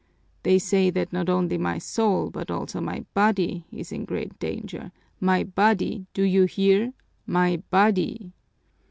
They 0.41 0.57
say 0.57 0.89
that 0.89 1.13
not 1.13 1.29
only 1.29 1.59
my 1.59 1.77
soul 1.77 2.31
but 2.31 2.49
also 2.49 2.81
my 2.81 3.05
body 3.13 3.65
is 3.71 3.91
in 3.91 4.05
great 4.05 4.39
danger 4.39 4.91
my 5.19 5.43
body, 5.43 6.07
do 6.15 6.23
you 6.23 6.45
hear, 6.45 6.93
my 7.27 7.57
body!" 7.69 8.33